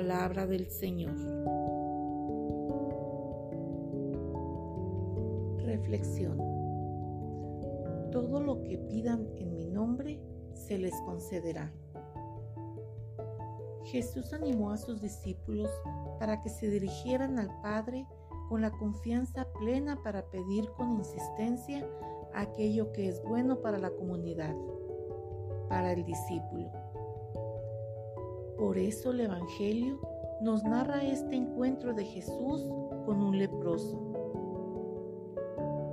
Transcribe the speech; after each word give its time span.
Palabra 0.00 0.46
del 0.46 0.70
Señor. 0.70 1.14
Reflexión. 5.58 6.38
Todo 8.10 8.40
lo 8.40 8.62
que 8.62 8.78
pidan 8.78 9.28
en 9.36 9.54
mi 9.54 9.66
nombre 9.66 10.18
se 10.54 10.78
les 10.78 10.94
concederá. 11.02 11.70
Jesús 13.84 14.32
animó 14.32 14.70
a 14.70 14.78
sus 14.78 15.02
discípulos 15.02 15.68
para 16.18 16.40
que 16.40 16.48
se 16.48 16.70
dirigieran 16.70 17.38
al 17.38 17.50
Padre 17.60 18.06
con 18.48 18.62
la 18.62 18.70
confianza 18.70 19.46
plena 19.58 20.02
para 20.02 20.24
pedir 20.30 20.70
con 20.78 20.92
insistencia 20.94 21.86
aquello 22.32 22.90
que 22.92 23.06
es 23.06 23.22
bueno 23.24 23.60
para 23.60 23.76
la 23.76 23.90
comunidad, 23.90 24.56
para 25.68 25.92
el 25.92 26.06
discípulo. 26.06 26.79
Por 28.60 28.76
eso 28.76 29.12
el 29.12 29.20
Evangelio 29.20 29.98
nos 30.42 30.62
narra 30.64 31.02
este 31.02 31.34
encuentro 31.34 31.94
de 31.94 32.04
Jesús 32.04 32.70
con 33.06 33.22
un 33.22 33.38
leproso. 33.38 33.98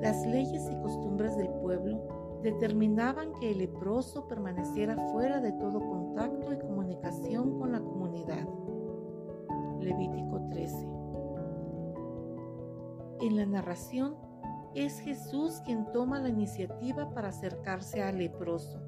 Las 0.00 0.26
leyes 0.26 0.68
y 0.68 0.74
costumbres 0.82 1.36
del 1.36 1.48
pueblo 1.48 2.40
determinaban 2.42 3.32
que 3.34 3.52
el 3.52 3.58
leproso 3.58 4.26
permaneciera 4.26 4.96
fuera 5.12 5.40
de 5.40 5.52
todo 5.52 5.78
contacto 5.78 6.52
y 6.52 6.58
comunicación 6.58 7.56
con 7.56 7.70
la 7.70 7.78
comunidad. 7.78 8.48
Levítico 9.78 10.48
13. 10.50 10.88
En 13.20 13.36
la 13.36 13.46
narración 13.46 14.16
es 14.74 14.98
Jesús 14.98 15.60
quien 15.64 15.86
toma 15.92 16.18
la 16.18 16.30
iniciativa 16.30 17.14
para 17.14 17.28
acercarse 17.28 18.02
al 18.02 18.18
leproso. 18.18 18.80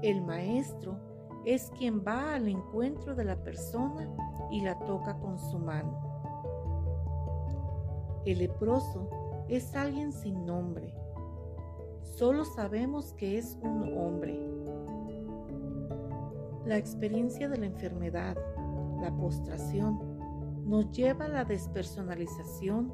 El 0.00 0.22
maestro 0.22 1.13
es 1.44 1.70
quien 1.78 2.02
va 2.06 2.34
al 2.34 2.48
encuentro 2.48 3.14
de 3.14 3.24
la 3.24 3.36
persona 3.36 4.08
y 4.50 4.62
la 4.62 4.78
toca 4.80 5.18
con 5.18 5.38
su 5.38 5.58
mano. 5.58 6.14
El 8.24 8.38
leproso 8.38 9.08
es 9.48 9.74
alguien 9.76 10.12
sin 10.12 10.46
nombre. 10.46 10.94
Solo 12.02 12.44
sabemos 12.44 13.12
que 13.14 13.38
es 13.38 13.58
un 13.62 13.98
hombre. 13.98 14.38
La 16.64 16.78
experiencia 16.78 17.48
de 17.48 17.58
la 17.58 17.66
enfermedad, 17.66 18.36
la 19.02 19.14
postración, 19.14 19.98
nos 20.64 20.90
lleva 20.92 21.26
a 21.26 21.28
la 21.28 21.44
despersonalización, 21.44 22.90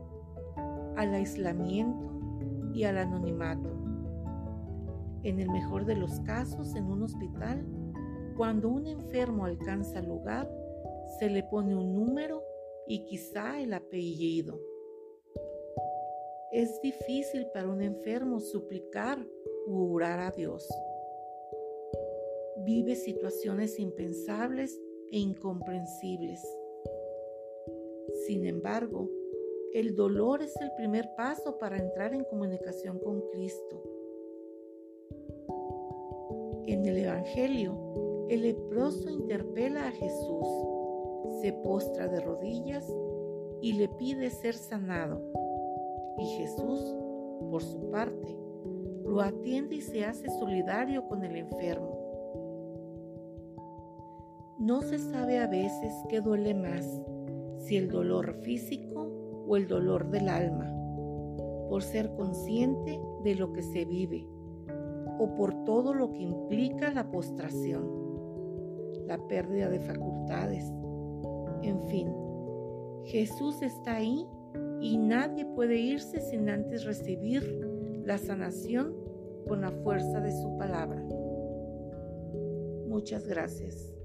al 0.97 1.15
aislamiento 1.15 2.11
y 2.75 2.82
al 2.82 2.99
anonimato. 2.99 3.71
En 5.22 5.38
el 5.38 5.50
mejor 5.50 5.84
de 5.84 5.94
los 5.94 6.19
casos, 6.21 6.75
en 6.75 6.87
un 6.87 7.05
hospital, 7.05 7.65
cuando 8.41 8.71
un 8.71 8.87
enfermo 8.87 9.45
alcanza 9.45 9.99
el 9.99 10.06
lugar, 10.06 10.51
se 11.19 11.28
le 11.28 11.43
pone 11.43 11.77
un 11.77 11.95
número 11.95 12.43
y 12.87 13.05
quizá 13.05 13.61
el 13.61 13.75
apellido. 13.75 14.59
Es 16.50 16.81
difícil 16.81 17.49
para 17.53 17.69
un 17.69 17.83
enfermo 17.83 18.41
suplicar 18.41 19.19
u 19.67 19.93
orar 19.93 20.21
a 20.21 20.31
Dios. 20.31 20.67
Vive 22.65 22.97
situaciones 22.97 23.79
impensables 23.79 24.75
e 25.12 25.19
incomprensibles. 25.19 26.41
Sin 28.27 28.47
embargo, 28.47 29.06
el 29.75 29.95
dolor 29.95 30.41
es 30.43 30.59
el 30.62 30.73
primer 30.79 31.15
paso 31.15 31.59
para 31.59 31.77
entrar 31.77 32.15
en 32.15 32.25
comunicación 32.25 33.00
con 33.00 33.21
Cristo. 33.33 33.83
En 36.65 36.87
el 36.87 36.97
Evangelio, 36.97 38.09
el 38.31 38.43
leproso 38.43 39.11
interpela 39.11 39.89
a 39.89 39.91
Jesús, 39.91 40.47
se 41.43 41.53
postra 41.53 42.07
de 42.07 42.21
rodillas 42.21 42.87
y 43.61 43.73
le 43.73 43.89
pide 43.89 44.31
ser 44.31 44.55
sanado. 44.55 45.21
Y 46.17 46.27
Jesús, 46.37 46.81
por 47.51 47.61
su 47.61 47.91
parte, 47.91 48.39
lo 49.05 49.21
atiende 49.21 49.75
y 49.75 49.81
se 49.81 50.05
hace 50.05 50.29
solidario 50.39 51.09
con 51.09 51.25
el 51.25 51.35
enfermo. 51.35 51.99
No 54.61 54.81
se 54.83 55.01
sabe 55.01 55.41
a 55.41 55.49
veces 55.49 55.93
qué 56.09 56.21
duele 56.21 56.55
más, 56.55 56.87
si 57.59 57.79
el 57.79 57.89
dolor 57.89 58.35
físico 58.45 59.09
o 59.49 59.57
el 59.57 59.67
dolor 59.67 60.09
del 60.09 60.29
alma, 60.29 60.73
por 61.69 61.83
ser 61.83 62.15
consciente 62.15 63.01
de 63.25 63.35
lo 63.35 63.53
que 63.53 63.65
se 63.65 63.85
vive 63.85 64.29
o 65.19 65.35
por 65.35 65.65
todo 65.65 65.93
lo 65.93 66.12
que 66.12 66.23
implica 66.23 66.93
la 66.93 67.11
postración 67.11 68.01
la 69.06 69.19
pérdida 69.28 69.69
de 69.69 69.81
facultades. 69.81 70.65
En 71.62 71.81
fin, 71.88 72.09
Jesús 73.05 73.61
está 73.62 73.97
ahí 73.97 74.27
y 74.81 74.97
nadie 74.97 75.44
puede 75.55 75.77
irse 75.77 76.21
sin 76.21 76.49
antes 76.49 76.84
recibir 76.84 77.43
la 78.05 78.19
sanación 78.19 78.94
con 79.47 79.61
la 79.61 79.71
fuerza 79.71 80.21
de 80.21 80.33
su 80.33 80.56
palabra. 80.59 81.03
Muchas 82.87 83.27
gracias. 83.27 84.00